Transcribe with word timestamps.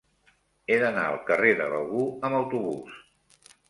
He 0.69 0.77
d'anar 0.85 1.03
al 1.11 1.19
carrer 1.29 1.53
de 1.63 1.71
Begur 1.77 2.11
amb 2.11 2.43
autobús. 2.43 3.01